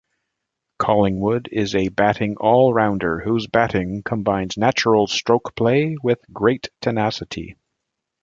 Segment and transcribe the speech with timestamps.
[0.79, 7.55] Collingwood is a batting all-rounder, whose batting combines natural strokeplay with great tenacity.